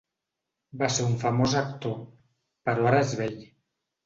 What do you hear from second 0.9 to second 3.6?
ser un famós actor, però ara és vell.